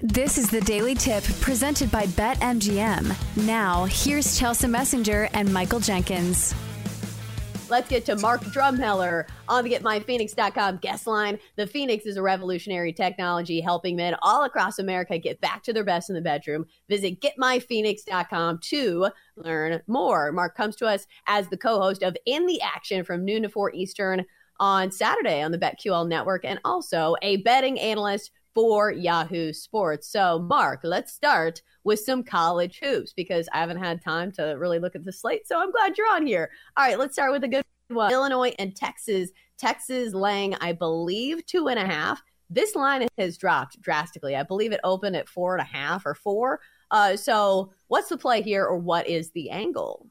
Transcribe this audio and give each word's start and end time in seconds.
This 0.00 0.36
is 0.36 0.50
the 0.50 0.60
Daily 0.60 0.94
Tip 0.94 1.24
presented 1.40 1.90
by 1.90 2.04
BetMGM. 2.04 3.46
Now, 3.46 3.86
here's 3.86 4.38
Chelsa 4.38 4.68
Messinger 4.68 5.30
and 5.32 5.50
Michael 5.50 5.80
Jenkins. 5.80 6.54
Let's 7.70 7.88
get 7.88 8.04
to 8.04 8.16
Mark 8.16 8.42
Drumheller 8.42 9.26
on 9.48 9.64
the 9.64 9.70
GetMyPhoenix.com 9.70 10.80
guest 10.82 11.06
line. 11.06 11.38
The 11.56 11.66
Phoenix 11.66 12.04
is 12.04 12.18
a 12.18 12.22
revolutionary 12.22 12.92
technology 12.92 13.62
helping 13.62 13.96
men 13.96 14.14
all 14.20 14.44
across 14.44 14.78
America 14.78 15.16
get 15.18 15.40
back 15.40 15.62
to 15.62 15.72
their 15.72 15.82
best 15.82 16.10
in 16.10 16.14
the 16.14 16.20
bedroom. 16.20 16.66
Visit 16.90 17.22
GetMyPhoenix.com 17.22 18.58
to 18.64 19.08
learn 19.36 19.80
more. 19.86 20.30
Mark 20.30 20.54
comes 20.54 20.76
to 20.76 20.86
us 20.86 21.06
as 21.26 21.48
the 21.48 21.56
co 21.56 21.80
host 21.80 22.02
of 22.02 22.14
In 22.26 22.44
the 22.44 22.60
Action 22.60 23.02
from 23.02 23.24
noon 23.24 23.44
to 23.44 23.48
4 23.48 23.72
Eastern 23.72 24.26
on 24.60 24.90
Saturday 24.90 25.40
on 25.40 25.52
the 25.52 25.58
BetQL 25.58 26.06
network 26.06 26.44
and 26.44 26.60
also 26.66 27.16
a 27.22 27.38
betting 27.38 27.80
analyst 27.80 28.30
for 28.56 28.90
Yahoo 28.90 29.52
Sports. 29.52 30.10
So, 30.10 30.38
Mark, 30.38 30.80
let's 30.82 31.12
start 31.12 31.60
with 31.84 32.00
some 32.00 32.22
college 32.22 32.80
hoops 32.82 33.12
because 33.12 33.50
I 33.52 33.58
haven't 33.58 33.76
had 33.76 34.02
time 34.02 34.32
to 34.32 34.54
really 34.58 34.78
look 34.78 34.94
at 34.96 35.04
the 35.04 35.12
slate. 35.12 35.46
So, 35.46 35.60
I'm 35.60 35.70
glad 35.70 35.98
you're 35.98 36.10
on 36.10 36.26
here. 36.26 36.48
All 36.74 36.86
right, 36.86 36.98
let's 36.98 37.12
start 37.12 37.32
with 37.32 37.44
a 37.44 37.48
good 37.48 37.64
one 37.88 38.10
Illinois 38.10 38.54
and 38.58 38.74
Texas. 38.74 39.28
Texas 39.58 40.14
laying, 40.14 40.54
I 40.54 40.72
believe, 40.72 41.44
two 41.44 41.68
and 41.68 41.78
a 41.78 41.84
half. 41.84 42.22
This 42.48 42.74
line 42.74 43.06
has 43.18 43.36
dropped 43.36 43.78
drastically. 43.82 44.34
I 44.34 44.42
believe 44.42 44.72
it 44.72 44.80
opened 44.84 45.16
at 45.16 45.28
four 45.28 45.54
and 45.54 45.60
a 45.60 45.76
half 45.76 46.06
or 46.06 46.14
four. 46.14 46.60
Uh, 46.90 47.14
so, 47.14 47.74
what's 47.88 48.08
the 48.08 48.16
play 48.16 48.40
here, 48.40 48.64
or 48.64 48.78
what 48.78 49.06
is 49.06 49.32
the 49.32 49.50
angle? 49.50 50.06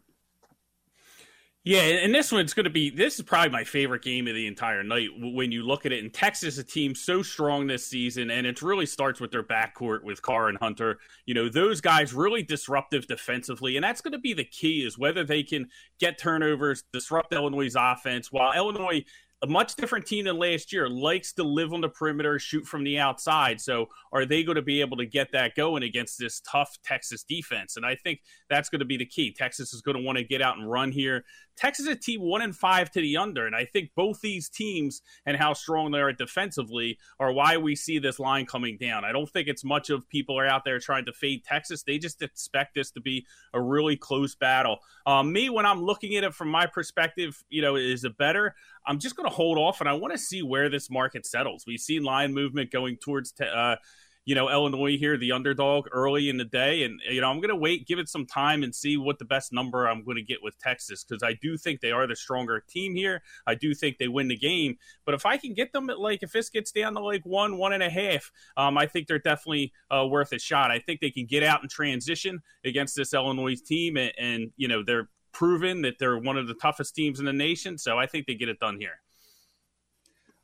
Yeah, 1.67 1.79
and 1.79 2.13
this 2.13 2.31
one's 2.31 2.53
going 2.53 2.65
to 2.65 2.69
be 2.69 2.91
this 2.91 3.15
is 3.15 3.23
probably 3.23 3.49
my 3.49 3.63
favorite 3.63 4.03
game 4.03 4.27
of 4.27 4.35
the 4.35 4.45
entire 4.45 4.83
night 4.83 5.09
when 5.17 5.51
you 5.51 5.63
look 5.63 5.87
at 5.87 5.91
it. 5.91 6.03
And 6.03 6.13
Texas, 6.13 6.59
a 6.59 6.63
team 6.63 6.93
so 6.93 7.23
strong 7.23 7.65
this 7.65 7.87
season, 7.87 8.29
and 8.29 8.45
it 8.45 8.61
really 8.61 8.85
starts 8.85 9.19
with 9.19 9.31
their 9.31 9.41
backcourt 9.41 10.03
with 10.03 10.21
Carr 10.21 10.47
and 10.47 10.59
Hunter. 10.59 10.99
You 11.25 11.33
know, 11.33 11.49
those 11.49 11.81
guys 11.81 12.13
really 12.13 12.43
disruptive 12.43 13.07
defensively, 13.07 13.77
and 13.77 13.83
that's 13.83 14.01
going 14.01 14.11
to 14.11 14.19
be 14.19 14.33
the 14.35 14.43
key 14.43 14.85
is 14.85 14.99
whether 14.99 15.23
they 15.23 15.41
can 15.41 15.69
get 15.99 16.19
turnovers, 16.19 16.83
disrupt 16.93 17.33
Illinois' 17.33 17.73
offense, 17.75 18.31
while 18.31 18.53
Illinois 18.53 19.03
a 19.45 19.47
much 19.47 19.75
different 19.75 20.05
team 20.05 20.25
than 20.25 20.37
last 20.37 20.71
year, 20.71 20.89
likes 20.89 21.33
to 21.33 21.43
live 21.43 21.73
on 21.73 21.81
the 21.81 21.89
perimeter, 21.89 22.39
shoot 22.39 22.65
from 22.65 22.83
the 22.83 22.97
outside. 22.97 23.59
So, 23.59 23.89
are 24.11 24.25
they 24.25 24.43
going 24.43 24.55
to 24.55 24.61
be 24.61 24.81
able 24.81 24.97
to 24.97 25.05
get 25.05 25.31
that 25.33 25.55
going 25.55 25.83
against 25.83 26.17
this 26.17 26.41
tough 26.41 26.77
Texas 26.83 27.23
defense? 27.23 27.75
And 27.75 27.85
I 27.85 27.95
think 27.95 28.21
that's 28.49 28.69
going 28.69 28.79
to 28.79 28.85
be 28.85 28.97
the 28.97 29.05
key. 29.05 29.33
Texas 29.33 29.73
is 29.73 29.81
going 29.81 29.97
to 29.97 30.03
want 30.03 30.17
to 30.17 30.23
get 30.23 30.41
out 30.41 30.57
and 30.57 30.69
run 30.69 30.91
here. 30.91 31.25
Texas 31.55 31.85
is 31.85 31.91
a 31.93 31.95
team 31.95 32.21
one 32.21 32.41
and 32.41 32.55
five 32.55 32.91
to 32.91 33.01
the 33.01 33.17
under, 33.17 33.45
and 33.45 33.55
I 33.55 33.65
think 33.65 33.91
both 33.95 34.21
these 34.21 34.49
teams 34.49 35.01
and 35.25 35.37
how 35.37 35.53
strong 35.53 35.91
they 35.91 35.99
are 35.99 36.11
defensively 36.13 36.97
are 37.19 37.31
why 37.31 37.57
we 37.57 37.75
see 37.75 37.99
this 37.99 38.19
line 38.19 38.45
coming 38.45 38.77
down. 38.77 39.05
I 39.05 39.11
don't 39.11 39.29
think 39.29 39.47
it's 39.47 39.63
much 39.63 39.89
of 39.89 40.07
people 40.09 40.37
are 40.37 40.47
out 40.47 40.65
there 40.65 40.79
trying 40.79 41.05
to 41.05 41.13
fade 41.13 41.43
Texas. 41.43 41.83
They 41.83 41.97
just 41.97 42.21
expect 42.21 42.75
this 42.75 42.91
to 42.91 43.01
be 43.01 43.25
a 43.53 43.61
really 43.61 43.95
close 43.95 44.35
battle. 44.35 44.79
Um, 45.05 45.31
me, 45.31 45.49
when 45.49 45.65
I'm 45.65 45.81
looking 45.81 46.15
at 46.15 46.23
it 46.23 46.33
from 46.33 46.49
my 46.49 46.65
perspective, 46.65 47.43
you 47.49 47.61
know, 47.61 47.75
is 47.75 48.03
it 48.03 48.17
better? 48.17 48.55
I'm 48.85 48.99
just 48.99 49.15
going 49.15 49.29
to 49.29 49.35
hold 49.35 49.57
off, 49.57 49.79
and 49.79 49.89
I 49.89 49.93
want 49.93 50.13
to 50.13 50.19
see 50.19 50.43
where 50.43 50.69
this 50.69 50.89
market 50.89 51.25
settles. 51.25 51.65
We've 51.65 51.79
seen 51.79 52.03
line 52.03 52.33
movement 52.33 52.71
going 52.71 52.97
towards. 52.97 53.31
Te- 53.31 53.45
uh, 53.45 53.77
you 54.25 54.33
know, 54.33 54.49
Illinois 54.49 54.97
here, 54.97 55.17
the 55.17 55.31
underdog 55.31 55.87
early 55.91 56.29
in 56.29 56.37
the 56.37 56.45
day. 56.45 56.83
And, 56.83 56.99
you 57.09 57.21
know, 57.21 57.29
I'm 57.29 57.37
going 57.37 57.49
to 57.49 57.55
wait, 57.55 57.87
give 57.87 57.99
it 57.99 58.09
some 58.09 58.25
time 58.25 58.63
and 58.63 58.73
see 58.73 58.97
what 58.97 59.19
the 59.19 59.25
best 59.25 59.53
number 59.53 59.87
I'm 59.87 60.03
going 60.03 60.17
to 60.17 60.23
get 60.23 60.41
with 60.41 60.57
Texas 60.57 61.03
because 61.03 61.21
I 61.21 61.33
do 61.41 61.57
think 61.57 61.79
they 61.79 61.91
are 61.91 62.07
the 62.07 62.15
stronger 62.15 62.63
team 62.67 62.95
here. 62.95 63.21
I 63.45 63.53
do 63.53 63.75
think 63.75 63.99
they 63.99 64.07
win 64.07 64.27
the 64.27 64.37
game. 64.37 64.77
But 65.05 65.13
if 65.13 65.27
I 65.27 65.37
can 65.37 65.53
get 65.53 65.71
them 65.73 65.91
at 65.91 65.99
like, 65.99 66.23
if 66.23 66.31
this 66.31 66.49
gets 66.49 66.71
down 66.71 66.95
to 66.95 67.01
like 67.01 67.23
one, 67.23 67.57
one 67.57 67.73
and 67.73 67.83
a 67.83 67.89
half, 67.89 68.31
um, 68.57 68.77
I 68.79 68.87
think 68.87 69.07
they're 69.07 69.19
definitely 69.19 69.71
uh, 69.91 70.07
worth 70.07 70.31
a 70.33 70.39
shot. 70.39 70.71
I 70.71 70.79
think 70.79 71.01
they 71.01 71.11
can 71.11 71.27
get 71.27 71.43
out 71.43 71.61
and 71.61 71.69
transition 71.69 72.41
against 72.65 72.95
this 72.95 73.13
Illinois 73.13 73.55
team. 73.55 73.95
And, 73.95 74.11
and, 74.17 74.51
you 74.57 74.67
know, 74.67 74.83
they're 74.83 75.09
proven 75.33 75.83
that 75.83 75.99
they're 75.99 76.17
one 76.17 76.37
of 76.37 76.47
the 76.47 76.55
toughest 76.55 76.95
teams 76.95 77.19
in 77.19 77.25
the 77.25 77.33
nation. 77.33 77.77
So 77.77 77.99
I 77.99 78.07
think 78.07 78.25
they 78.25 78.33
get 78.33 78.49
it 78.49 78.59
done 78.59 78.79
here. 78.79 79.01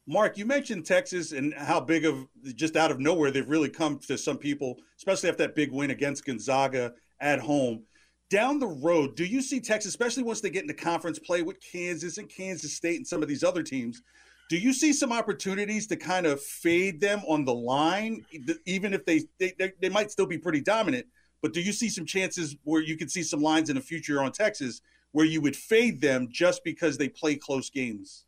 Mark, 0.07 0.37
you 0.37 0.45
mentioned 0.45 0.85
Texas 0.85 1.31
and 1.31 1.53
how 1.53 1.79
big 1.79 2.05
of 2.05 2.27
just 2.55 2.75
out 2.75 2.91
of 2.91 2.99
nowhere 2.99 3.29
they've 3.29 3.47
really 3.47 3.69
come 3.69 3.99
to 3.99 4.17
some 4.17 4.37
people, 4.37 4.77
especially 4.97 5.29
after 5.29 5.43
that 5.43 5.55
big 5.55 5.71
win 5.71 5.91
against 5.91 6.25
Gonzaga 6.25 6.93
at 7.19 7.39
home. 7.39 7.83
Down 8.29 8.59
the 8.59 8.67
road, 8.67 9.15
do 9.15 9.25
you 9.25 9.41
see 9.41 9.59
Texas, 9.59 9.89
especially 9.89 10.23
once 10.23 10.41
they 10.41 10.49
get 10.49 10.63
into 10.63 10.73
conference 10.73 11.19
play 11.19 11.43
with 11.43 11.59
Kansas 11.61 12.17
and 12.17 12.29
Kansas 12.29 12.73
State 12.73 12.95
and 12.95 13.05
some 13.05 13.21
of 13.21 13.29
these 13.29 13.43
other 13.43 13.61
teams? 13.61 14.01
Do 14.49 14.57
you 14.57 14.73
see 14.73 14.91
some 14.91 15.11
opportunities 15.11 15.85
to 15.87 15.95
kind 15.95 16.25
of 16.25 16.41
fade 16.41 16.99
them 16.99 17.21
on 17.27 17.45
the 17.45 17.53
line, 17.53 18.25
even 18.65 18.93
if 18.93 19.05
they 19.05 19.21
they, 19.37 19.53
they 19.81 19.89
might 19.89 20.11
still 20.11 20.25
be 20.25 20.37
pretty 20.37 20.61
dominant? 20.61 21.05
But 21.41 21.53
do 21.53 21.61
you 21.61 21.71
see 21.71 21.89
some 21.89 22.05
chances 22.05 22.55
where 22.63 22.81
you 22.81 22.97
could 22.97 23.11
see 23.11 23.23
some 23.23 23.41
lines 23.41 23.69
in 23.69 23.75
the 23.75 23.81
future 23.81 24.21
on 24.21 24.31
Texas 24.31 24.81
where 25.11 25.25
you 25.25 25.41
would 25.41 25.55
fade 25.55 26.01
them 26.01 26.27
just 26.31 26.63
because 26.63 26.97
they 26.97 27.09
play 27.09 27.35
close 27.35 27.69
games? 27.69 28.25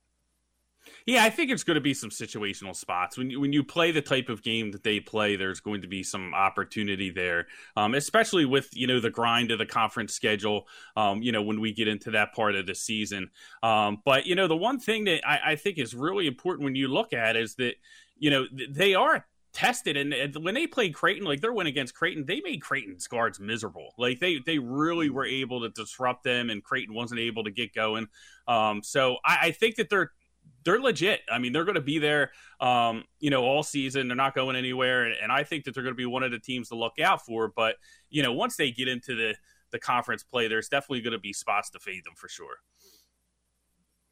Yeah, 1.05 1.23
I 1.23 1.29
think 1.29 1.51
it's 1.51 1.63
going 1.63 1.75
to 1.75 1.81
be 1.81 1.93
some 1.93 2.09
situational 2.09 2.75
spots. 2.75 3.17
When 3.17 3.29
you, 3.29 3.39
when 3.41 3.51
you 3.51 3.63
play 3.63 3.91
the 3.91 4.01
type 4.01 4.29
of 4.29 4.41
game 4.41 4.71
that 4.71 4.83
they 4.83 4.99
play, 4.99 5.35
there's 5.35 5.59
going 5.59 5.81
to 5.81 5.87
be 5.87 6.01
some 6.01 6.33
opportunity 6.33 7.09
there, 7.09 7.47
um, 7.75 7.93
especially 7.93 8.45
with 8.45 8.69
you 8.73 8.87
know 8.87 8.99
the 8.99 9.09
grind 9.09 9.51
of 9.51 9.59
the 9.59 9.65
conference 9.65 10.13
schedule. 10.13 10.67
Um, 10.95 11.21
you 11.21 11.31
know 11.31 11.41
when 11.41 11.59
we 11.59 11.73
get 11.73 11.87
into 11.87 12.11
that 12.11 12.33
part 12.33 12.55
of 12.55 12.65
the 12.65 12.75
season. 12.75 13.29
Um, 13.61 14.01
but 14.05 14.25
you 14.25 14.35
know 14.35 14.47
the 14.47 14.57
one 14.57 14.79
thing 14.79 15.03
that 15.05 15.27
I, 15.27 15.51
I 15.51 15.55
think 15.55 15.77
is 15.77 15.93
really 15.93 16.27
important 16.27 16.63
when 16.63 16.75
you 16.75 16.87
look 16.87 17.11
at 17.11 17.35
is 17.35 17.55
that 17.55 17.75
you 18.17 18.29
know 18.29 18.45
they 18.69 18.95
are 18.95 19.25
tested 19.53 19.95
and, 19.95 20.13
and, 20.13 20.35
when 20.43 20.55
they 20.55 20.65
played 20.65 20.95
Creighton, 20.95 21.25
like 21.25 21.39
their 21.39 21.53
win 21.53 21.67
against 21.67 21.93
Creighton, 21.93 22.25
they 22.25 22.41
made 22.41 22.61
Creighton's 22.61 23.07
guards 23.07 23.39
miserable. 23.39 23.93
Like 23.97 24.19
they 24.19 24.39
they 24.45 24.57
really 24.57 25.09
were 25.09 25.25
able 25.25 25.61
to 25.61 25.69
disrupt 25.69 26.23
them, 26.23 26.49
and 26.49 26.63
Creighton 26.63 26.95
wasn't 26.95 27.19
able 27.19 27.43
to 27.43 27.51
get 27.51 27.73
going. 27.73 28.07
Um, 28.47 28.81
so 28.83 29.17
I, 29.25 29.37
I 29.41 29.51
think 29.51 29.75
that 29.75 29.89
they're 29.89 30.11
they're 30.63 30.79
legit. 30.79 31.21
I 31.31 31.39
mean, 31.39 31.53
they're 31.53 31.65
going 31.65 31.75
to 31.75 31.81
be 31.81 31.99
there, 31.99 32.31
um, 32.59 33.03
you 33.19 33.29
know, 33.29 33.43
all 33.43 33.63
season. 33.63 34.07
They're 34.07 34.17
not 34.17 34.35
going 34.35 34.55
anywhere, 34.55 35.05
and, 35.05 35.15
and 35.21 35.31
I 35.31 35.43
think 35.43 35.65
that 35.65 35.73
they're 35.73 35.83
going 35.83 35.95
to 35.95 35.97
be 35.97 36.05
one 36.05 36.23
of 36.23 36.31
the 36.31 36.39
teams 36.39 36.69
to 36.69 36.75
look 36.75 36.99
out 36.99 37.25
for. 37.25 37.51
But 37.55 37.75
you 38.09 38.23
know, 38.23 38.33
once 38.33 38.55
they 38.55 38.71
get 38.71 38.87
into 38.87 39.15
the 39.15 39.35
the 39.71 39.79
conference 39.79 40.23
play, 40.23 40.47
there's 40.47 40.69
definitely 40.69 41.01
going 41.01 41.13
to 41.13 41.19
be 41.19 41.33
spots 41.33 41.69
to 41.71 41.79
fade 41.79 42.05
them 42.05 42.13
for 42.15 42.29
sure. 42.29 42.57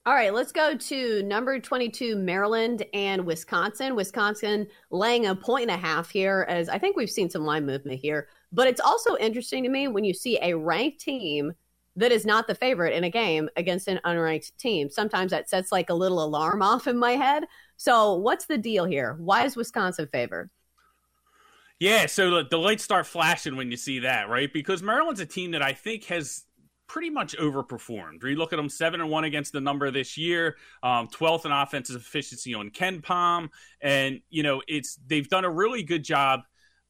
All 0.03 0.15
right, 0.15 0.33
let's 0.33 0.51
go 0.51 0.75
to 0.75 1.21
number 1.21 1.59
22, 1.59 2.15
Maryland 2.15 2.83
and 2.91 3.23
Wisconsin. 3.23 3.95
Wisconsin 3.95 4.65
laying 4.89 5.27
a 5.27 5.35
point 5.35 5.69
and 5.69 5.71
a 5.71 5.77
half 5.77 6.09
here, 6.09 6.47
as 6.49 6.69
I 6.69 6.79
think 6.79 6.97
we've 6.97 7.07
seen 7.07 7.29
some 7.29 7.45
line 7.45 7.67
movement 7.67 7.99
here. 7.99 8.27
But 8.51 8.67
it's 8.67 8.81
also 8.81 9.15
interesting 9.17 9.61
to 9.63 9.69
me 9.69 9.87
when 9.87 10.03
you 10.03 10.15
see 10.15 10.39
a 10.41 10.57
ranked 10.57 11.01
team 11.01 11.53
that 11.95 12.11
is 12.11 12.25
not 12.25 12.47
the 12.47 12.55
favorite 12.55 12.95
in 12.95 13.03
a 13.03 13.09
game 13.09 13.49
against 13.55 13.87
an 13.87 13.99
unranked 14.05 14.55
team. 14.57 14.89
Sometimes 14.89 15.31
that 15.31 15.49
sets 15.49 15.71
like 15.71 15.89
a 15.89 15.93
little 15.93 16.23
alarm 16.23 16.61
off 16.61 16.87
in 16.87 16.97
my 16.97 17.13
head. 17.13 17.45
So, 17.77 18.15
what's 18.15 18.45
the 18.45 18.57
deal 18.57 18.85
here? 18.85 19.15
Why 19.19 19.45
is 19.45 19.55
Wisconsin 19.55 20.07
favored? 20.11 20.49
Yeah, 21.79 22.05
so 22.05 22.43
the 22.43 22.59
lights 22.59 22.83
start 22.83 23.07
flashing 23.07 23.55
when 23.55 23.71
you 23.71 23.77
see 23.77 23.99
that, 23.99 24.29
right? 24.29 24.53
Because 24.53 24.83
Maryland's 24.83 25.19
a 25.19 25.25
team 25.25 25.51
that 25.51 25.63
I 25.63 25.73
think 25.73 26.05
has 26.05 26.43
pretty 26.91 27.09
much 27.09 27.35
overperformed. 27.37 28.21
You 28.21 28.35
look 28.35 28.53
at 28.53 28.57
them 28.57 28.69
seven 28.69 29.01
and 29.01 29.09
one 29.09 29.23
against 29.23 29.51
the 29.53 29.61
number 29.61 29.89
this 29.89 30.17
year, 30.17 30.57
um, 30.83 31.07
12th 31.07 31.45
in 31.45 31.51
offensive 31.51 31.95
efficiency 31.95 32.53
on 32.53 32.69
KenPom, 32.69 33.49
and 33.81 34.19
you 34.29 34.43
know 34.43 34.61
it's 34.67 34.99
they've 35.07 35.27
done 35.27 35.45
a 35.45 35.49
really 35.49 35.81
good 35.81 36.03
job 36.03 36.41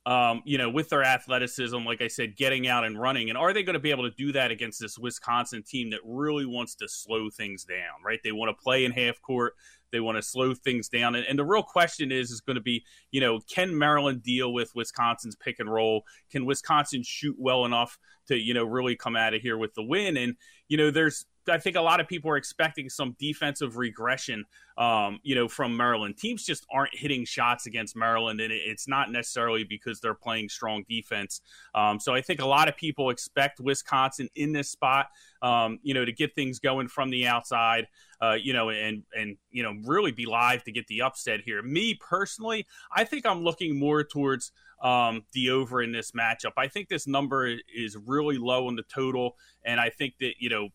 um, 0.06 0.42
you 0.46 0.58
know, 0.58 0.70
with 0.70 0.90
their 0.90 1.04
athleticism, 1.04 1.78
like 1.78 2.02
I 2.02 2.08
said, 2.08 2.36
getting 2.36 2.68
out 2.68 2.84
and 2.84 3.00
running. 3.00 3.30
And 3.30 3.38
are 3.38 3.54
they 3.54 3.62
going 3.62 3.76
to 3.76 3.80
be 3.80 3.92
able 3.92 4.10
to 4.10 4.16
do 4.16 4.32
that 4.32 4.50
against 4.50 4.80
this 4.80 4.98
Wisconsin 4.98 5.62
team 5.64 5.92
that 5.92 6.00
really 6.04 6.46
wants 6.46 6.74
to 6.76 6.88
slow 6.88 7.30
things 7.30 7.64
down, 7.64 8.04
right? 8.04 8.20
They 8.24 8.32
want 8.32 8.56
to 8.56 8.64
play 8.64 8.86
in 8.86 8.92
half 8.92 9.22
court. 9.22 9.54
They 9.92 10.00
want 10.00 10.18
to 10.18 10.24
slow 10.24 10.54
things 10.54 10.90
down. 10.90 11.16
And, 11.16 11.26
and, 11.28 11.38
the 11.38 11.44
real 11.44 11.64
question 11.64 12.12
is, 12.12 12.32
is 12.32 12.42
going 12.42 12.56
to 12.56 12.62
be, 12.62 12.84
you 13.12 13.20
know, 13.20 13.42
can 13.42 13.78
Maryland 13.78 14.24
deal 14.24 14.54
with 14.54 14.74
Wisconsin's 14.74 15.36
pick 15.36 15.60
and 15.60 15.72
roll? 15.72 16.04
Can 16.32 16.46
Wisconsin 16.46 17.04
shoot 17.04 17.36
well 17.38 17.66
enough 17.66 18.00
to, 18.28 18.38
you 18.38 18.54
know, 18.54 18.64
really 18.64 18.96
come 18.96 19.16
out 19.16 19.34
of 19.34 19.42
here 19.42 19.58
with 19.58 19.74
the 19.74 19.84
win? 19.84 20.18
And, 20.18 20.36
you 20.70 20.78
know, 20.78 20.92
there's, 20.92 21.26
I 21.50 21.58
think 21.58 21.76
a 21.76 21.82
lot 21.82 22.00
of 22.00 22.08
people 22.08 22.32
are 22.32 22.38
expecting 22.38 22.90
some 22.90 23.16
defensive 23.20 23.78
regression, 23.78 24.46
um, 24.78 25.20
you 25.24 25.36
know, 25.36 25.48
from 25.48 25.76
Maryland. 25.76 26.18
Teams 26.18 26.46
just 26.46 26.66
aren't 26.72 26.94
hitting 26.94 27.26
shots 27.26 27.66
against 27.66 27.96
Maryland, 27.96 28.40
and 28.42 28.52
it's 28.52 28.88
not 28.88 29.12
necessarily 29.12 29.64
because 29.64 30.00
they're 30.00 30.14
playing 30.14 30.50
strong 30.50 30.84
defense. 30.88 31.42
Um, 31.74 32.00
so 32.00 32.14
I 32.14 32.22
think 32.22 32.42
a 32.42 32.46
lot 32.46 32.68
of 32.68 32.78
people 32.78 33.10
expect 33.10 33.60
Wisconsin 33.60 34.30
in 34.36 34.52
this 34.52 34.70
spot, 34.70 35.08
um, 35.42 35.80
you 35.84 35.94
know, 35.94 36.06
to 36.06 36.12
get 36.12 36.36
things 36.36 36.60
going 36.60 36.88
from 36.88 37.10
the 37.10 37.28
outside, 37.28 37.88
uh, 38.22 38.34
you 38.34 38.54
know, 38.54 38.70
and 38.70 39.04
and 39.16 39.38
you 39.50 39.64
know, 39.64 39.74
really 39.86 40.12
be 40.12 40.26
live 40.26 40.64
to 40.64 40.72
get 40.72 40.88
the 40.88 41.02
upset 41.02 41.42
here. 41.44 41.62
Me 41.62 41.98
personally, 42.00 42.68
I 42.96 43.04
think 43.04 43.26
I'm 43.26 43.44
looking 43.44 43.80
more 43.80 44.04
towards 44.04 44.52
um, 44.82 45.24
the 45.34 45.50
over 45.52 45.82
in 45.82 45.92
this 45.92 46.12
matchup. 46.12 46.54
I 46.58 46.68
think 46.68 46.90
this 46.90 47.08
number 47.08 47.56
is 47.76 47.98
really 48.06 48.38
low 48.38 48.68
in 48.70 48.76
the 48.76 48.84
total, 48.84 49.36
and 49.64 49.80
I 49.80 49.90
think 49.90 50.16
that 50.20 50.34
you 50.40 50.50
know 50.50 50.70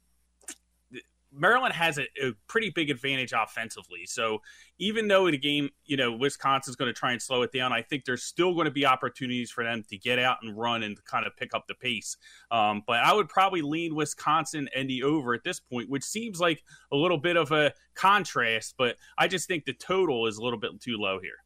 Maryland 1.37 1.75
has 1.75 1.99
a, 1.99 2.05
a, 2.23 2.33
pretty 2.49 2.71
big 2.71 2.91
advantage 2.91 3.33
offensively. 3.37 4.07
So 4.07 4.41
even 4.79 5.09
though 5.09 5.31
the 5.31 5.39
game, 5.39 5.71
you 5.85 5.97
know, 5.97 6.13
Wisconsin's 6.13 6.77
going 6.77 6.93
to 6.93 6.99
try 6.99 7.13
and 7.13 7.21
slow 7.21 7.43
it 7.43 7.53
down, 7.53 7.73
I 7.73 7.83
think 7.83 8.05
there's 8.05 8.23
still 8.23 8.55
going 8.55 8.65
to 8.67 8.71
be 8.71 8.87
opportunities 8.87 9.51
for 9.51 9.65
them 9.65 9.85
to 9.91 9.99
get 9.99 10.19
out 10.19 10.39
and 10.43 10.57
run 10.57 10.83
and 10.83 11.03
kind 11.05 11.27
of 11.27 11.37
pick 11.37 11.55
up 11.55 11.67
the 11.67 11.75
pace. 11.75 12.17
Um, 12.51 12.83
but 12.87 12.99
I 12.99 13.13
would 13.13 13.29
probably 13.29 13.63
lean 13.63 13.95
Wisconsin 13.95 14.69
and 14.75 14.89
the 14.89 15.03
over 15.03 15.35
at 15.35 15.45
this 15.45 15.61
point, 15.61 15.91
which 15.91 16.05
seems 16.05 16.41
like 16.41 16.63
a 16.93 16.97
little 16.97 17.19
bit 17.19 17.37
of 17.37 17.53
a 17.53 17.73
contrast, 17.95 18.75
but 18.79 18.97
I 19.19 19.29
just 19.29 19.49
think 19.49 19.65
the 19.65 19.75
total 19.75 20.27
is 20.27 20.39
a 20.39 20.43
little 20.43 20.59
bit 20.59 20.81
too 20.81 20.97
low 20.97 21.19
here. 21.21 21.39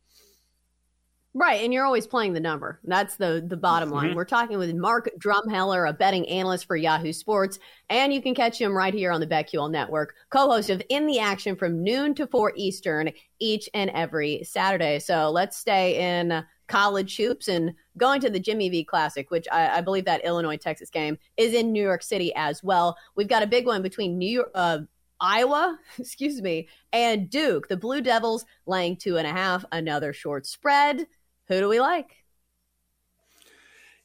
Right, 1.33 1.63
and 1.63 1.73
you're 1.73 1.85
always 1.85 2.09
playing 2.09 2.33
the 2.33 2.41
number. 2.41 2.81
That's 2.83 3.15
the 3.15 3.45
the 3.47 3.57
bottom 3.57 3.91
line. 3.91 4.09
Mm-hmm. 4.09 4.17
We're 4.17 4.25
talking 4.25 4.59
with 4.59 4.75
Mark 4.75 5.09
Drumheller, 5.17 5.89
a 5.89 5.93
betting 5.93 6.29
analyst 6.29 6.67
for 6.67 6.75
Yahoo 6.75 7.13
Sports, 7.13 7.61
and 7.89 8.13
you 8.13 8.21
can 8.21 8.35
catch 8.35 8.61
him 8.61 8.77
right 8.77 8.93
here 8.93 9.13
on 9.13 9.21
the 9.21 9.29
BetQL 9.29 9.71
Network, 9.71 10.17
co-host 10.31 10.71
of 10.71 10.83
In 10.89 11.07
the 11.07 11.21
Action 11.21 11.55
from 11.55 11.85
noon 11.85 12.17
to 12.17 12.27
four 12.27 12.53
Eastern 12.57 13.11
each 13.39 13.69
and 13.75 13.91
every 13.91 14.43
Saturday. 14.43 14.99
So 14.99 15.31
let's 15.31 15.57
stay 15.57 16.19
in 16.19 16.45
college 16.67 17.17
hoops 17.17 17.47
and 17.47 17.75
going 17.97 18.21
to 18.23 18.31
the 18.31 18.41
Jimmy 18.41 18.69
V 18.69 18.83
Classic, 18.83 19.31
which 19.31 19.47
I, 19.53 19.79
I 19.79 19.81
believe 19.83 20.07
that 20.07 20.25
Illinois 20.25 20.57
Texas 20.57 20.91
game 20.91 21.17
is 21.37 21.55
in 21.55 21.71
New 21.71 21.83
York 21.83 22.03
City 22.03 22.33
as 22.35 22.61
well. 22.65 22.97
We've 23.15 23.29
got 23.29 23.45
a 23.45 23.47
big 23.47 23.67
one 23.67 23.83
between 23.83 24.19
New 24.19 24.29
York. 24.29 24.51
Uh, 24.53 24.79
Iowa, 25.21 25.79
excuse 25.99 26.43
me, 26.43 26.69
and 26.93 27.31
Duke. 27.31 27.69
The 27.69 27.77
Blue 27.77 28.01
Devils 28.01 28.45
laying 28.67 28.97
two 28.97 29.17
and 29.17 29.29
a 29.29 29.33
half, 29.33 29.65
another 29.71 30.13
short 30.13 30.45
spread. 30.47 31.07
Who 31.51 31.59
do 31.59 31.69
we 31.69 31.81
like? 31.81 32.17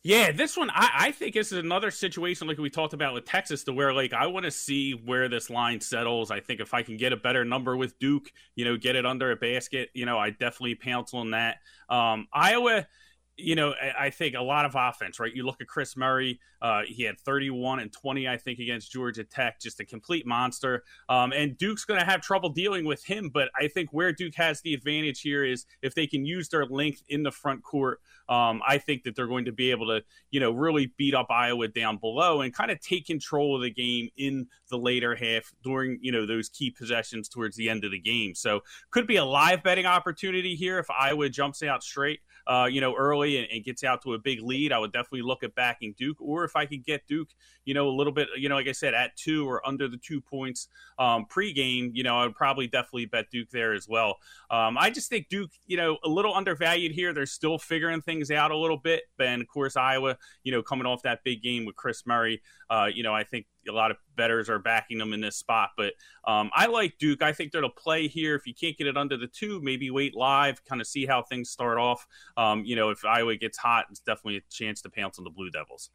Yeah, 0.02 0.32
this 0.32 0.58
one 0.58 0.72
I, 0.72 0.90
I, 0.94 1.12
think 1.12 1.36
this 1.36 1.52
is 1.52 1.60
another 1.60 1.92
situation 1.92 2.48
like 2.48 2.58
we 2.58 2.72
talked 2.72 2.94
about 2.94 3.14
with 3.14 3.26
Texas, 3.26 3.64
to 3.66 3.74
where 3.74 3.94
like 3.94 4.14
I 4.14 4.26
want 4.28 4.46
to 4.46 4.52
see 4.52 4.94
where 4.94 5.30
this 5.30 5.52
line 5.52 5.80
settles. 5.80 6.32
I 6.32 6.40
think 6.40 6.60
if 6.60 6.74
I 6.74 6.82
can 6.82 6.98
get 6.98 7.14
a 7.14 7.18
better 7.18 7.46
number 7.46 7.78
with 7.78 8.00
Duke, 8.00 8.32
you 8.56 8.66
know, 8.66 8.78
get 8.78 8.96
it 8.96 9.06
under 9.06 9.30
a 9.30 9.36
basket, 9.36 9.90
you 9.94 10.08
know, 10.08 10.18
I 10.18 10.32
definitely 10.32 10.74
pounce 10.74 11.14
on 11.14 11.32
that. 11.32 11.58
Um, 11.88 12.28
Iowa 12.34 12.88
you 13.38 13.56
know, 13.56 13.74
I 14.00 14.10
think 14.12 14.36
a 14.36 14.42
lot 14.42 14.66
of 14.66 14.76
offense, 14.76 15.20
right? 15.20 15.34
You 15.34 15.46
look 15.46 15.60
at 15.60 15.68
Kris 15.68 15.98
Murray, 15.98 16.40
uh, 16.62 16.84
he 16.88 17.04
had 17.04 17.20
31 17.20 17.80
and 17.80 17.92
20, 17.92 18.30
I 18.30 18.38
think, 18.38 18.60
against 18.60 18.92
Georgia 18.92 19.26
Tech, 19.26 19.60
just 19.60 19.80
a 19.82 19.86
complete 19.86 20.26
monster. 20.26 20.84
Um, 21.10 21.34
and 21.34 21.58
Duke's 21.58 21.84
going 21.84 22.00
to 22.00 22.06
have 22.06 22.22
trouble 22.22 22.50
dealing 22.50 22.86
with 22.86 23.04
him, 23.04 23.30
but 23.34 23.50
I 23.60 23.68
think 23.68 23.90
where 23.92 24.14
Duke 24.14 24.36
has 24.36 24.62
the 24.62 24.74
advantage 24.74 25.20
here 25.20 25.44
is 25.44 25.66
if 25.82 25.94
they 25.94 26.08
can 26.08 26.26
use 26.26 26.48
their 26.48 26.66
length 26.66 27.04
in 27.10 27.24
the 27.24 27.32
front 27.32 27.62
court, 27.62 28.00
um, 28.30 28.62
I 28.66 28.78
think 28.78 29.04
that 29.04 29.16
they're 29.16 29.28
going 29.28 29.46
to 29.46 29.52
be 29.52 29.70
able 29.70 29.88
to, 29.88 30.04
you 30.32 30.40
know, 30.40 30.52
really 30.52 30.94
beat 30.98 31.14
up 31.14 31.28
Iowa 31.30 31.68
down 31.68 31.98
below 31.98 32.42
and 32.42 32.54
kind 32.54 32.72
of 32.72 32.80
take 32.80 33.06
control 33.06 33.56
of 33.56 33.62
the 33.62 33.70
game 33.70 34.10
in 34.18 34.48
the 34.70 34.78
later 34.78 35.14
half 35.14 35.54
during, 35.62 36.00
you 36.02 36.12
know, 36.12 36.26
those 36.26 36.50
key 36.50 36.72
possessions 36.72 37.28
towards 37.28 37.58
the 37.58 37.70
end 37.70 37.84
of 37.84 37.92
the 37.92 38.00
game. 38.00 38.34
So 38.34 38.62
could 38.92 39.08
be 39.08 39.18
a 39.18 39.26
live 39.26 39.62
betting 39.62 39.86
opportunity 39.86 40.56
here 40.56 40.80
if 40.80 40.90
Iowa 40.90 41.30
jumps 41.30 41.62
out 41.62 41.84
straight 41.84 42.22
uh, 42.48 42.68
you 42.70 42.82
know, 42.82 42.96
early 42.96 43.25
and, 43.26 43.48
and, 43.52 43.64
gets 43.64 43.84
out 43.84 44.02
to 44.04 44.14
a 44.14 44.20
big 44.20 44.42
lead, 44.42 44.72
I 44.72 44.80
would 44.80 44.92
definitely 44.92 45.24
look 45.24 45.44
at 45.44 45.56
backing 45.56 45.96
Duke. 45.98 46.18
Or 46.20 46.44
if 46.44 46.56
I 46.56 46.66
could 46.66 46.86
get 46.86 47.06
Duke, 47.08 47.30
you 47.66 47.74
know, 47.74 47.88
a 47.88 47.96
little 47.96 48.14
bit, 48.14 48.28
you 48.38 48.50
know, 48.50 48.56
like 48.56 48.68
I 48.68 48.72
said, 48.72 48.94
at 48.94 49.16
two 49.16 49.48
or 49.48 49.66
under 49.68 49.88
the 49.88 49.98
two 49.98 50.22
points 50.22 50.68
um, 51.00 51.26
pregame, 51.26 51.92
you 51.94 52.04
know, 52.04 52.20
I 52.20 52.26
would 52.26 52.36
probably 52.36 52.68
definitely 52.68 53.06
bet 53.06 53.30
Duke 53.32 53.50
there 53.50 53.74
as 53.74 53.88
well. 53.88 54.18
Um, 54.50 54.78
I 54.78 54.90
just 54.90 55.10
think 55.10 55.30
Duke, 55.30 55.52
you 55.66 55.78
know, 55.78 55.98
a 56.04 56.10
little 56.10 56.34
undervalued 56.34 56.92
here. 56.92 57.14
They're 57.14 57.26
still 57.26 57.58
figuring 57.58 58.02
things 58.02 58.32
out 58.32 58.52
a 58.52 58.58
little 58.58 58.78
bit. 58.78 59.04
And 59.20 59.42
of 59.42 59.48
course, 59.48 59.76
Iowa, 59.76 60.18
you 60.44 60.52
know, 60.52 60.62
coming 60.62 60.86
off 60.86 61.02
that 61.04 61.24
big 61.24 61.42
game 61.42 61.66
with 61.66 61.76
Kris 61.76 62.06
Murray, 62.06 62.42
uh, 62.70 62.90
you 62.94 63.04
know, 63.04 63.14
I 63.14 63.24
think 63.24 63.48
a 63.68 63.72
lot 63.72 63.92
of 63.92 63.98
betters 64.16 64.50
are 64.50 64.60
backing 64.60 64.98
them 64.98 65.14
in 65.14 65.22
this 65.22 65.38
spot. 65.38 65.72
But 65.78 65.94
um, 66.26 66.50
I 66.54 66.68
like 66.68 66.98
Duke. 67.00 67.22
I 67.22 67.34
think 67.34 67.52
they're 67.52 67.62
to 67.62 67.70
play 67.70 68.08
here. 68.08 68.36
If 68.36 68.46
you 68.48 68.54
can't 68.54 68.78
get 68.78 68.88
it 68.88 68.98
under 68.98 69.18
the 69.18 69.28
two, 69.28 69.62
maybe 69.62 69.90
wait 69.92 70.16
live, 70.16 70.64
kind 70.66 70.82
of 70.82 70.88
see 70.88 71.06
how 71.06 71.24
things 71.24 71.50
start 71.50 71.78
off. 71.78 72.06
Um, 72.38 72.64
you 72.66 72.76
know, 72.76 72.90
if 72.90 73.04
Iowa 73.06 73.36
gets 73.36 73.58
hot, 73.58 73.86
it's 73.90 74.00
definitely 74.00 74.38
a 74.38 74.42
chance 74.50 74.82
to 74.82 74.90
pounce 74.90 75.18
on 75.18 75.24
the 75.24 75.32
Blue 75.32 75.50
Devils. 75.50 75.90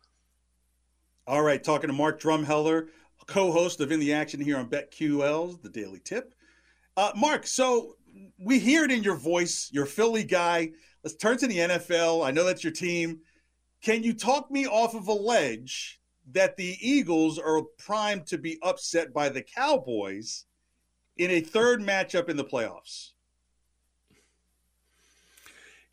All 1.27 1.43
right, 1.43 1.63
talking 1.63 1.89
to 1.89 1.95
Mark 1.95 2.21
Drumheller, 2.21 2.89
co-host 3.27 3.81
of 3.81 3.93
In 3.93 4.01
the 4.01 4.13
Action 4.13 4.41
here 4.41 4.57
on 4.57 4.69
BetQL's 4.69 5.59
The 5.59 5.69
Daily 5.69 6.01
Tip. 6.01 6.35
Uh, 6.97 7.13
Mark, 7.15 7.47
so 7.47 7.97
we 8.39 8.59
hear 8.59 8.85
it 8.85 8.91
in 8.91 9.03
your 9.03 9.17
voice. 9.17 9.71
You're 9.73 9.85
a 9.85 9.89
Philly 9.89 10.25
guy. 10.25 10.71
Let's 11.05 11.17
turn 11.17 11.39
to 11.39 11.47
the 11.47 11.59
NFL. 11.59 12.27
I 12.27 12.31
know 12.31 12.45
that's 12.45 12.65
your 12.65 12.73
team. 12.73 13.21
Can 13.83 14.03
you 14.03 14.13
talk 14.13 14.51
me 14.51 14.67
off 14.67 14.95
of 14.95 15.09
a 15.09 15.13
ledge 15.13 16.00
that 16.33 16.57
the 16.57 16.77
Eagles 16.81 17.39
are 17.39 17.63
primed 17.79 18.27
to 18.27 18.39
be 18.39 18.59
upset 18.63 19.13
by 19.13 19.29
the 19.29 19.43
Cowboys 19.43 20.45
in 21.17 21.31
a 21.31 21.41
third 21.41 21.81
matchup 21.81 22.29
in 22.29 22.37
the 22.37 22.45
playoffs. 22.45 23.11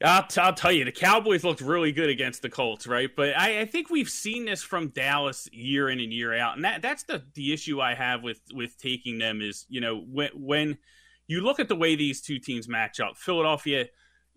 I'll, 0.03 0.27
t- 0.27 0.39
I'll 0.39 0.53
tell 0.53 0.71
you, 0.71 0.85
the 0.85 0.91
Cowboys 0.91 1.43
looked 1.43 1.61
really 1.61 1.91
good 1.91 2.09
against 2.09 2.43
the 2.43 2.49
Colts, 2.49 2.85
right? 2.85 3.09
But 3.15 3.35
I, 3.35 3.61
I, 3.61 3.65
think 3.65 3.89
we've 3.89 4.09
seen 4.09 4.45
this 4.45 4.61
from 4.61 4.89
Dallas 4.89 5.49
year 5.51 5.89
in 5.89 5.99
and 5.99 6.13
year 6.13 6.37
out, 6.37 6.55
and 6.55 6.63
that 6.65 6.83
that's 6.83 7.03
the 7.03 7.23
the 7.33 7.51
issue 7.51 7.81
I 7.81 7.95
have 7.95 8.21
with 8.21 8.39
with 8.53 8.77
taking 8.77 9.17
them 9.17 9.41
is 9.41 9.65
you 9.69 9.81
know 9.81 9.97
when 10.07 10.29
when 10.35 10.77
you 11.25 11.41
look 11.41 11.59
at 11.59 11.67
the 11.67 11.75
way 11.75 11.95
these 11.95 12.21
two 12.21 12.37
teams 12.37 12.67
match 12.67 12.99
up, 12.99 13.17
Philadelphia 13.17 13.87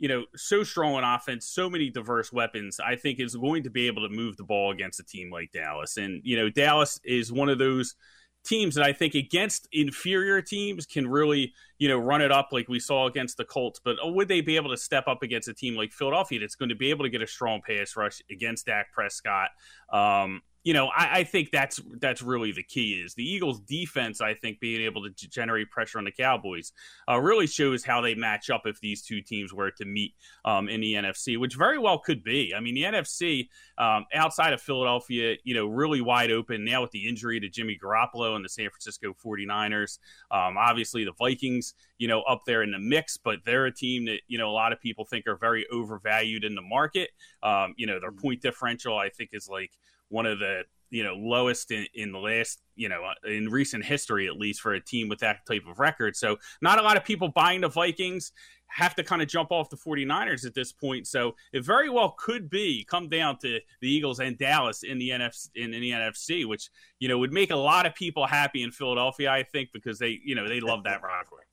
you 0.00 0.08
know, 0.08 0.24
so 0.34 0.64
strong 0.64 0.94
on 0.94 1.04
offense, 1.04 1.46
so 1.46 1.68
many 1.68 1.90
diverse 1.90 2.32
weapons, 2.32 2.80
I 2.80 2.96
think 2.96 3.20
is 3.20 3.36
going 3.36 3.64
to 3.64 3.70
be 3.70 3.86
able 3.86 4.08
to 4.08 4.14
move 4.14 4.38
the 4.38 4.44
ball 4.44 4.72
against 4.72 4.98
a 4.98 5.04
team 5.04 5.30
like 5.30 5.52
Dallas. 5.52 5.98
And, 5.98 6.22
you 6.24 6.36
know, 6.36 6.48
Dallas 6.48 6.98
is 7.04 7.30
one 7.30 7.50
of 7.50 7.58
those 7.58 7.94
teams 8.42 8.74
that 8.76 8.84
I 8.84 8.94
think 8.94 9.14
against 9.14 9.68
inferior 9.72 10.40
teams 10.40 10.86
can 10.86 11.06
really, 11.06 11.52
you 11.78 11.86
know, 11.86 11.98
run 11.98 12.22
it 12.22 12.32
up 12.32 12.48
like 12.50 12.66
we 12.66 12.80
saw 12.80 13.06
against 13.06 13.36
the 13.36 13.44
Colts. 13.44 13.78
But 13.84 13.96
would 14.02 14.28
they 14.28 14.40
be 14.40 14.56
able 14.56 14.70
to 14.70 14.76
step 14.78 15.04
up 15.06 15.22
against 15.22 15.48
a 15.48 15.54
team 15.54 15.76
like 15.76 15.92
Philadelphia 15.92 16.40
that's 16.40 16.54
going 16.54 16.70
to 16.70 16.74
be 16.74 16.88
able 16.88 17.04
to 17.04 17.10
get 17.10 17.20
a 17.20 17.26
strong 17.26 17.60
pass 17.60 17.94
rush 17.94 18.22
against 18.30 18.64
Dak 18.64 18.92
Prescott? 18.94 19.50
Um, 19.92 20.40
you 20.62 20.74
know, 20.74 20.88
I, 20.88 21.20
I, 21.20 21.24
think 21.24 21.50
that's 21.50 21.80
that's 22.00 22.20
really 22.20 22.52
the 22.52 22.62
key. 22.62 23.00
Is 23.02 23.14
the 23.14 23.24
Eagles' 23.24 23.60
defense? 23.60 24.20
I 24.20 24.34
think 24.34 24.60
being 24.60 24.82
able 24.82 25.02
to 25.02 25.28
generate 25.28 25.70
pressure 25.70 25.96
on 25.98 26.04
the 26.04 26.12
Cowboys 26.12 26.72
uh, 27.08 27.18
really 27.18 27.46
shows 27.46 27.82
how 27.82 28.02
they 28.02 28.14
match 28.14 28.50
up 28.50 28.62
if 28.66 28.78
these 28.80 29.02
two 29.02 29.22
teams 29.22 29.54
were 29.54 29.70
to 29.70 29.84
meet 29.86 30.14
um, 30.44 30.68
in 30.68 30.82
the 30.82 30.94
NFC, 30.94 31.38
which 31.38 31.54
very 31.54 31.78
well 31.78 31.98
could 31.98 32.22
be. 32.22 32.52
I 32.54 32.60
mean, 32.60 32.74
the 32.74 32.82
NFC 32.82 33.48
um, 33.78 34.04
outside 34.12 34.52
of 34.52 34.60
Philadelphia, 34.60 35.36
you 35.44 35.54
know, 35.54 35.66
really 35.66 36.02
wide 36.02 36.30
open 36.30 36.64
now 36.64 36.82
with 36.82 36.90
the 36.90 37.08
injury 37.08 37.40
to 37.40 37.48
Jimmy 37.48 37.78
Garoppolo 37.82 38.36
and 38.36 38.44
the 38.44 38.50
San 38.50 38.68
Francisco 38.68 39.14
49ers. 39.24 39.98
Um, 40.30 40.58
obviously, 40.58 41.04
the 41.04 41.14
Vikings, 41.18 41.72
you 41.96 42.06
know, 42.06 42.20
up 42.22 42.42
there 42.46 42.62
in 42.62 42.70
the 42.70 42.78
mix, 42.78 43.16
but 43.16 43.38
they're 43.46 43.64
a 43.64 43.74
team 43.74 44.04
that 44.06 44.20
you 44.28 44.36
know 44.36 44.50
a 44.50 44.52
lot 44.52 44.72
of 44.72 44.80
people 44.80 45.06
think 45.06 45.26
are 45.26 45.36
very 45.36 45.66
overvalued 45.72 46.44
in 46.44 46.54
the 46.54 46.62
market. 46.62 47.08
Um, 47.42 47.72
you 47.78 47.86
know, 47.86 47.98
their 47.98 48.12
mm. 48.12 48.20
point 48.20 48.42
differential, 48.42 48.98
I 48.98 49.08
think, 49.08 49.30
is 49.32 49.48
like 49.48 49.70
one 50.10 50.26
of 50.26 50.38
the 50.38 50.62
you 50.90 51.02
know 51.02 51.14
lowest 51.14 51.70
in, 51.70 51.86
in 51.94 52.12
the 52.12 52.18
last 52.18 52.60
you 52.74 52.88
know 52.88 53.02
uh, 53.04 53.28
in 53.28 53.48
recent 53.48 53.84
history 53.84 54.26
at 54.26 54.36
least 54.36 54.60
for 54.60 54.74
a 54.74 54.80
team 54.80 55.08
with 55.08 55.20
that 55.20 55.46
type 55.46 55.62
of 55.68 55.78
record. 55.78 56.16
So 56.16 56.36
not 56.60 56.78
a 56.78 56.82
lot 56.82 56.96
of 56.96 57.04
people 57.04 57.28
buying 57.28 57.62
the 57.62 57.68
vikings 57.68 58.32
have 58.66 58.94
to 58.94 59.02
kind 59.02 59.20
of 59.20 59.26
jump 59.26 59.50
off 59.50 59.68
the 59.68 59.76
49ers 59.76 60.46
at 60.46 60.54
this 60.54 60.70
point. 60.70 61.06
So 61.08 61.34
it 61.52 61.64
very 61.64 61.90
well 61.90 62.14
could 62.18 62.48
be 62.48 62.86
come 62.88 63.08
down 63.08 63.36
to 63.38 63.58
the 63.80 63.88
eagles 63.88 64.20
and 64.20 64.38
dallas 64.38 64.82
in 64.82 64.98
the 64.98 65.10
nfc 65.10 65.48
in, 65.54 65.74
in 65.74 65.80
the 65.80 65.90
nfc 65.90 66.46
which 66.46 66.70
you 66.98 67.08
know 67.08 67.18
would 67.18 67.32
make 67.32 67.50
a 67.50 67.56
lot 67.56 67.86
of 67.86 67.94
people 67.94 68.26
happy 68.26 68.62
in 68.62 68.70
philadelphia 68.70 69.30
i 69.30 69.42
think 69.42 69.70
because 69.72 69.98
they 69.98 70.20
you 70.24 70.34
know 70.34 70.48
they 70.48 70.60
love 70.60 70.84
that 70.84 71.00
rivalry 71.02 71.44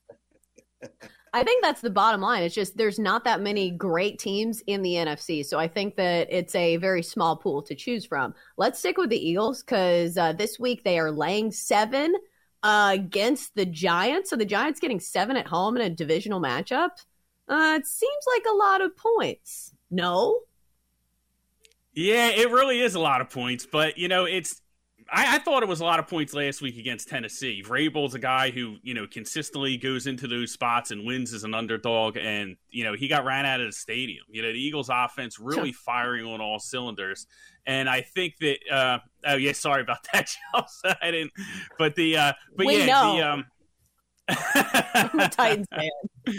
I 1.34 1.44
think 1.44 1.64
that's 1.64 1.82
the 1.82 1.90
bottom 1.90 2.22
line. 2.22 2.44
It's 2.44 2.56
just 2.56 2.78
there's 2.78 3.00
not 3.00 3.24
that 3.26 3.42
many 3.42 3.72
great 3.72 4.20
teams 4.20 4.62
in 4.68 4.82
the 4.82 4.94
NFC. 4.94 5.46
So 5.46 5.60
I 5.60 5.68
think 5.68 5.96
that 5.96 6.28
it's 6.32 6.56
a 6.56 6.78
very 6.78 7.04
small 7.04 7.36
pool 7.36 7.62
to 7.64 7.76
choose 7.76 8.06
from. 8.06 8.34
Let's 8.58 8.80
stick 8.80 8.98
with 8.98 9.10
the 9.10 9.30
Eagles 9.30 9.64
because 9.64 10.18
uh, 10.18 10.34
this 10.34 10.60
week 10.60 10.84
they 10.84 11.00
are 11.00 11.12
laying 11.12 11.52
seven 11.52 12.16
uh, 12.64 12.92
against 12.94 13.56
the 13.56 13.66
Giants. 13.66 14.30
So 14.30 14.36
the 14.36 14.46
Giants 14.46 14.80
getting 14.80 15.00
seven 15.00 15.38
at 15.38 15.48
home 15.48 15.78
in 15.78 15.84
a 15.84 15.90
divisional 15.90 16.42
matchup. 16.42 16.90
Uh, 17.48 17.78
it 17.80 17.88
seems 17.88 18.24
like 18.28 18.44
a 18.50 18.56
lot 18.56 18.82
of 18.82 18.92
points. 18.98 19.74
No? 19.90 20.42
Yeah, 21.94 22.30
it 22.30 22.52
really 22.52 22.82
is 22.82 22.96
a 22.96 23.00
lot 23.00 23.22
of 23.22 23.30
points, 23.30 23.66
but 23.66 23.98
you 23.98 24.08
know, 24.08 24.26
it's 24.26 24.62
I, 25.12 25.36
I, 25.36 25.40
thought 25.40 25.64
it 25.64 25.70
was 25.70 25.80
a 25.80 25.86
lot 25.86 26.00
of 26.00 26.08
points 26.08 26.34
last 26.34 26.62
week 26.62 26.78
against 26.78 27.08
Tennessee. 27.08 27.64
Vrabel's 27.66 28.16
a 28.16 28.20
guy 28.20 28.52
who 28.52 28.78
you 28.82 28.94
know 28.94 29.08
consistently 29.08 29.78
goes 29.78 30.08
into 30.08 30.28
those 30.28 30.52
spots 30.52 30.92
and 30.92 31.06
wins 31.06 31.34
as 31.34 31.44
an 31.44 31.54
underdog, 31.54 32.18
and 32.18 32.58
you 32.70 32.84
know 32.84 32.94
he 32.94 33.08
got 33.08 33.26
ran 33.26 33.46
out 33.46 33.62
of 33.62 33.68
the 33.68 33.72
stadium. 33.72 34.24
You 34.30 34.42
know 34.42 34.52
the 34.52 34.60
Eagles' 34.60 34.90
offense 34.92 35.40
really 35.40 35.72
firing 35.72 36.26
on 36.26 36.42
all 36.42 36.60
cylinders, 36.60 37.28
and 37.66 37.90
I 37.90 38.02
think 38.02 38.36
that. 38.42 38.58
Uh, 38.72 39.00
oh 39.26 39.36
yeah, 39.36 39.54
sorry 39.54 39.82
about 39.82 40.06
that, 40.14 40.30
Chelsa. 40.56 40.96
I 41.02 41.12
didn't, 41.12 41.32
but 41.78 41.96
the 41.96 42.18
uh, 42.18 42.34
but 42.56 42.66
we 42.66 42.80
yeah, 42.80 42.86
know. 42.86 43.16
the 43.16 43.32
um. 43.32 43.46
Titans 45.32 45.68
fan. 45.74 45.90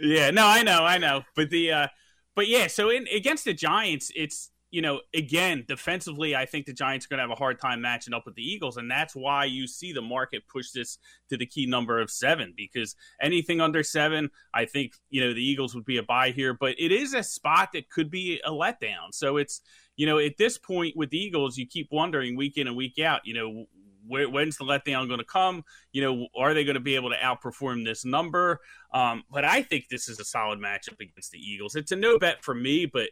yeah, 0.00 0.30
no, 0.30 0.46
I 0.46 0.62
know, 0.64 0.84
I 0.84 0.98
know, 0.98 1.22
but 1.36 1.50
the 1.50 1.70
uh, 1.70 1.86
but 2.34 2.48
yeah, 2.48 2.66
so 2.66 2.90
in 2.90 3.06
against 3.14 3.44
the 3.44 3.54
Giants, 3.54 4.10
it's 4.14 4.50
you 4.74 4.82
know, 4.82 5.00
again, 5.14 5.64
defensively, 5.68 6.34
I 6.34 6.46
think 6.46 6.66
the 6.66 6.72
Giants 6.72 7.06
are 7.06 7.08
going 7.08 7.18
to 7.18 7.22
have 7.22 7.30
a 7.30 7.36
hard 7.36 7.60
time 7.60 7.80
matching 7.80 8.12
up 8.12 8.26
with 8.26 8.34
the 8.34 8.42
Eagles. 8.42 8.76
And 8.76 8.90
that's 8.90 9.14
why 9.14 9.44
you 9.44 9.68
see 9.68 9.92
the 9.92 10.02
market 10.02 10.48
push 10.48 10.72
this 10.72 10.98
to 11.28 11.36
the 11.36 11.46
key 11.46 11.66
number 11.66 12.00
of 12.00 12.10
seven, 12.10 12.52
because 12.56 12.96
anything 13.22 13.60
under 13.60 13.84
seven, 13.84 14.30
I 14.52 14.64
think, 14.64 14.94
you 15.10 15.20
know, 15.20 15.32
the 15.32 15.48
Eagles 15.48 15.76
would 15.76 15.84
be 15.84 15.98
a 15.98 16.02
buy 16.02 16.32
here. 16.32 16.54
But 16.54 16.74
it 16.76 16.90
is 16.90 17.14
a 17.14 17.22
spot 17.22 17.68
that 17.74 17.88
could 17.88 18.10
be 18.10 18.40
a 18.44 18.50
letdown. 18.50 19.12
So 19.12 19.36
it's, 19.36 19.60
you 19.94 20.06
know, 20.06 20.18
at 20.18 20.38
this 20.38 20.58
point 20.58 20.96
with 20.96 21.10
the 21.10 21.18
Eagles, 21.18 21.56
you 21.56 21.68
keep 21.68 21.86
wondering 21.92 22.36
week 22.36 22.56
in 22.56 22.66
and 22.66 22.76
week 22.76 22.98
out, 22.98 23.20
you 23.24 23.34
know, 23.34 23.66
when's 24.06 24.58
the 24.58 24.64
letdown 24.64 25.06
going 25.06 25.18
to 25.18 25.24
come? 25.24 25.64
You 25.92 26.02
know, 26.02 26.28
are 26.36 26.52
they 26.52 26.64
going 26.64 26.74
to 26.74 26.80
be 26.80 26.96
able 26.96 27.10
to 27.10 27.16
outperform 27.16 27.84
this 27.84 28.04
number? 28.04 28.60
Um, 28.92 29.24
but 29.30 29.44
I 29.44 29.62
think 29.62 29.88
this 29.88 30.08
is 30.08 30.20
a 30.20 30.24
solid 30.24 30.58
matchup 30.58 31.00
against 31.00 31.30
the 31.30 31.38
Eagles. 31.38 31.74
It's 31.74 31.92
a 31.92 31.96
no 31.96 32.18
bet 32.18 32.44
for 32.44 32.54
me, 32.54 32.86
but 32.86 33.08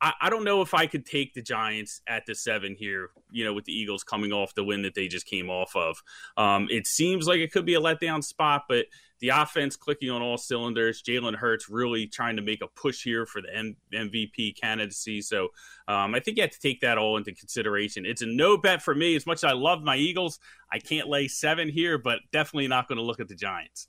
I, 0.00 0.12
I, 0.22 0.30
don't 0.30 0.44
know 0.44 0.60
if 0.60 0.74
I 0.74 0.86
could 0.86 1.06
take 1.06 1.34
the 1.34 1.42
Giants 1.42 2.00
at 2.06 2.26
the 2.26 2.34
seven 2.34 2.74
here, 2.78 3.10
you 3.30 3.44
know, 3.44 3.54
with 3.54 3.64
the 3.64 3.72
Eagles 3.72 4.04
coming 4.04 4.32
off 4.32 4.54
the 4.54 4.64
win 4.64 4.82
that 4.82 4.94
they 4.94 5.08
just 5.08 5.26
came 5.26 5.48
off 5.48 5.74
of. 5.76 6.02
Um, 6.36 6.68
it 6.70 6.86
seems 6.86 7.26
like 7.26 7.38
it 7.38 7.52
could 7.52 7.64
be 7.64 7.74
a 7.74 7.80
letdown 7.80 8.22
spot, 8.22 8.64
but 8.68 8.86
the 9.20 9.30
offense 9.30 9.76
clicking 9.76 10.10
on 10.10 10.20
all 10.20 10.36
cylinders. 10.36 11.02
Jalen 11.02 11.36
Hurts 11.36 11.70
really 11.70 12.06
trying 12.06 12.36
to 12.36 12.42
make 12.42 12.62
a 12.62 12.66
push 12.66 13.02
here 13.02 13.24
for 13.24 13.40
the 13.40 13.56
M- 13.56 13.76
MVP 13.92 14.60
candidacy. 14.60 15.22
So 15.22 15.48
um, 15.88 16.14
I 16.14 16.20
think 16.20 16.36
you 16.36 16.42
have 16.42 16.50
to 16.50 16.60
take 16.60 16.80
that 16.80 16.98
all 16.98 17.16
into 17.16 17.32
consideration. 17.32 18.04
It's 18.04 18.22
a 18.22 18.26
no 18.26 18.58
bet 18.58 18.82
for 18.82 18.94
me. 18.94 19.16
As 19.16 19.26
much 19.26 19.38
as 19.38 19.44
I 19.44 19.52
love 19.52 19.82
my 19.82 19.96
Eagles, 19.96 20.38
I 20.70 20.78
can't 20.78 21.08
lay 21.08 21.28
seven 21.28 21.68
here, 21.68 21.96
but 21.96 22.18
definitely 22.32 22.68
not 22.68 22.88
going 22.88 22.98
to 22.98 23.04
look 23.04 23.20
at 23.20 23.28
the 23.28 23.34
Giants. 23.34 23.88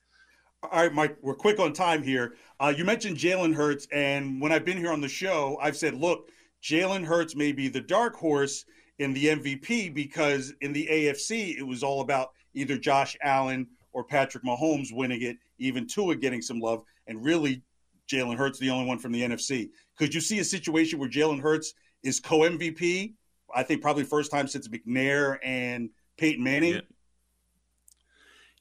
All 0.64 0.82
right, 0.82 0.94
Mike, 0.94 1.18
we're 1.22 1.36
quick 1.36 1.60
on 1.60 1.74
time 1.74 2.02
here. 2.02 2.36
Uh, 2.60 2.74
you 2.76 2.86
mentioned 2.86 3.18
Jalen 3.18 3.54
Hurts, 3.54 3.88
and 3.92 4.42
when 4.42 4.52
I've 4.52 4.66
been 4.66 4.78
here 4.78 4.92
on 4.92 5.02
the 5.02 5.08
show, 5.08 5.58
I've 5.62 5.78
said, 5.78 5.94
look, 5.94 6.30
Jalen 6.64 7.06
Hurts 7.06 7.36
may 7.36 7.52
be 7.52 7.68
the 7.68 7.82
dark 7.82 8.16
horse 8.16 8.66
in 8.98 9.14
the 9.14 9.26
MVP 9.26 9.94
because 9.94 10.54
in 10.62 10.74
the 10.74 10.88
AFC, 10.90 11.58
it 11.58 11.64
was 11.64 11.84
all 11.84 12.02
about 12.02 12.32
either 12.54 12.78
Josh 12.78 13.16
Allen 13.22 13.68
or 13.94 14.04
Patrick 14.04 14.44
Mahomes 14.44 14.88
winning 14.92 15.22
it, 15.22 15.38
even 15.60 15.86
Tua 15.88 16.16
getting 16.16 16.42
some 16.42 16.60
love, 16.60 16.84
and 17.08 17.24
really 17.24 17.62
Jalen 18.10 18.38
Hurts 18.38 18.60
the 18.60 18.70
only 18.70 18.86
one 18.86 18.98
from 18.98 19.12
the 19.12 19.22
NFC. 19.22 19.70
Could 19.98 20.14
you 20.14 20.22
see 20.22 20.40
a 20.40 20.44
situation 20.44 21.00
where 21.00 21.10
Jalen 21.10 21.40
Hurts 21.40 21.74
is 22.04 22.20
co 22.20 22.40
MVP? 22.40 23.14
I 23.54 23.64
think 23.64 23.82
probably 23.82 24.04
first 24.04 24.32
time 24.32 24.48
since 24.48 24.68
McNair 24.68 25.38
and 25.44 25.90
Peyton 26.18 26.44
Manning. 26.44 26.76
Yeah. 26.76 26.82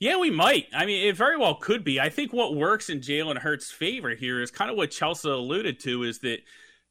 Yeah, 0.00 0.18
we 0.18 0.30
might. 0.30 0.66
I 0.74 0.86
mean, 0.86 1.06
it 1.06 1.16
very 1.16 1.36
well 1.36 1.54
could 1.54 1.84
be. 1.84 2.00
I 2.00 2.08
think 2.08 2.32
what 2.32 2.56
works 2.56 2.90
in 2.90 3.00
Jalen 3.00 3.38
Hurts' 3.38 3.70
favor 3.70 4.10
here 4.10 4.42
is 4.42 4.50
kind 4.50 4.70
of 4.70 4.76
what 4.76 4.90
Chelsa 4.90 5.32
alluded 5.32 5.80
to 5.80 6.02
is 6.02 6.18
that 6.20 6.40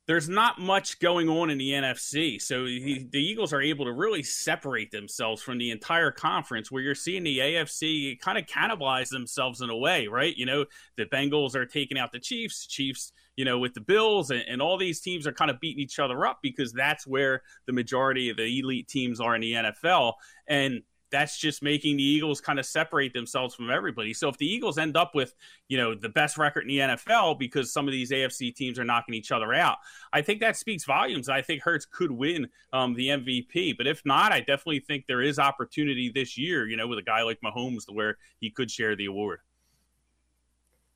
there's 0.06 0.28
not 0.28 0.60
much 0.60 1.00
going 1.00 1.30
on 1.30 1.50
in 1.50 1.58
the 1.58 1.72
NFC. 1.72 2.42
So 2.42 2.66
he, 2.66 3.08
the 3.10 3.24
Eagles 3.24 3.54
are 3.54 3.62
able 3.62 3.86
to 3.86 3.94
really 3.94 4.24
separate 4.24 4.92
themselves 4.92 5.42
from 5.42 5.58
the 5.58 5.72
entire 5.72 6.12
conference 6.12 6.72
where 6.72 6.82
you're 6.82 6.96
seeing 6.96 7.24
the 7.24 7.40
AFC 7.40 8.20
kind 8.20 8.38
of 8.38 8.46
cannibalize 8.46 9.10
themselves 9.10 9.62
in 9.62 9.70
a 9.70 9.78
way, 9.78 10.08
right? 10.08 10.36
You 10.36 10.46
know, 10.46 10.66
the 10.98 11.06
Bengals 11.06 11.56
are 11.56 11.66
taking 11.66 11.98
out 11.98 12.12
the 12.12 12.20
Chiefs, 12.20 12.68
Chiefs, 12.68 13.14
you 13.38 13.46
know, 13.46 13.60
with 13.60 13.74
the 13.74 13.82
Bills, 13.82 14.30
and, 14.30 14.44
and 14.48 14.62
all 14.62 14.78
these 14.78 15.00
teams 15.00 15.26
are 15.26 15.32
kind 15.32 15.50
of 15.50 15.60
beating 15.62 15.82
each 15.82 16.00
other 16.00 16.26
up 16.26 16.40
because 16.44 16.74
that's 16.74 17.08
where 17.08 17.42
the 17.66 17.74
majority 17.74 18.30
of 18.30 18.36
the 18.36 18.60
elite 18.60 18.90
teams 18.90 19.22
are 19.22 19.36
in 19.36 19.42
the 19.42 19.54
NFL. 19.54 20.14
And 20.48 20.82
that's 21.14 21.38
just 21.38 21.62
making 21.62 21.96
the 21.98 22.04
Eagles 22.04 22.42
kind 22.42 22.58
of 22.58 22.66
separate 22.66 23.14
themselves 23.14 23.54
from 23.54 23.70
everybody. 23.70 24.16
So 24.16 24.30
if 24.30 24.38
the 24.38 24.48
Eagles 24.48 24.80
end 24.80 24.98
up 24.98 25.14
with, 25.14 25.36
you 25.68 25.78
know, 25.78 25.94
the 25.94 26.10
best 26.10 26.40
record 26.40 26.62
in 26.62 26.70
the 26.70 26.80
NFL 26.80 27.38
because 27.38 27.72
some 27.72 27.88
of 27.88 27.92
these 27.92 28.10
AFC 28.10 28.54
teams 28.54 28.80
are 28.80 28.84
knocking 28.84 29.14
each 29.14 29.32
other 29.32 29.54
out, 29.54 29.78
I 30.12 30.24
think 30.24 30.40
that 30.40 30.58
speaks 30.58 30.86
volumes. 30.86 31.30
I 31.30 31.44
think 31.44 31.62
Hurts 31.62 31.86
could 31.86 32.12
win 32.12 32.48
um, 32.74 32.96
the 32.96 33.10
MVP. 33.10 33.78
But 33.78 33.86
if 33.86 34.02
not, 34.04 34.32
I 34.32 34.40
definitely 34.40 34.80
think 34.80 35.06
there 35.06 35.22
is 35.22 35.38
opportunity 35.38 36.12
this 36.14 36.36
year, 36.36 36.68
you 36.68 36.78
know, 36.78 36.88
with 36.88 36.98
a 36.98 37.04
guy 37.04 37.22
like 37.22 37.40
Mahomes 37.46 37.86
to 37.86 37.94
where 37.94 38.18
he 38.40 38.50
could 38.50 38.72
share 38.72 38.96
the 38.96 39.06
award. 39.06 39.40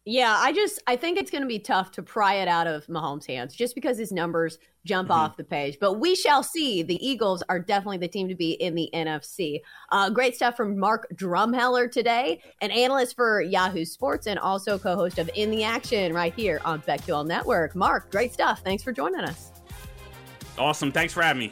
Yeah, 0.10 0.38
I 0.40 0.54
just 0.54 0.82
I 0.88 0.96
think 0.96 1.18
it's 1.18 1.30
going 1.30 1.42
to 1.42 1.50
be 1.50 1.60
tough 1.60 1.92
to 1.92 2.02
pry 2.02 2.36
it 2.36 2.48
out 2.48 2.66
of 2.66 2.88
Mahomes' 2.88 3.28
hands 3.28 3.54
just 3.54 3.76
because 3.76 3.98
his 3.98 4.14
numbers 4.14 4.58
jump 4.86 5.10
mm-hmm. 5.10 5.20
off 5.20 5.36
the 5.36 5.44
page. 5.44 5.80
But 5.82 5.96
we 5.96 6.16
shall 6.16 6.44
see. 6.44 6.82
The 6.82 6.96
Eagles 7.06 7.44
are 7.50 7.60
definitely 7.60 7.98
the 7.98 8.08
team 8.08 8.30
to 8.30 8.36
be 8.36 8.52
in 8.52 8.74
the 8.74 8.90
NFC. 8.94 9.60
Uh, 9.92 10.10
great 10.10 10.34
stuff 10.34 10.56
from 10.56 10.80
Mark 10.80 11.10
Drumheller 11.16 11.92
today, 11.92 12.42
an 12.62 12.72
analyst 12.72 13.18
for 13.18 13.42
Yahoo 13.42 13.84
Sports 13.84 14.28
and 14.28 14.40
also 14.40 14.80
co-host 14.80 15.20
of 15.20 15.30
In 15.36 15.52
the 15.52 15.66
Action 15.66 16.14
right 16.14 16.34
here 16.34 16.62
on 16.64 16.82
BetQL 16.84 17.28
Network. 17.28 17.76
Mark, 17.76 18.10
great 18.10 18.32
stuff. 18.32 18.62
Thanks 18.64 18.84
for 18.84 18.94
joining 18.94 19.20
us. 19.20 19.52
Awesome. 20.58 20.90
Thanks 20.90 21.12
for 21.12 21.22
having 21.22 21.40
me. 21.40 21.52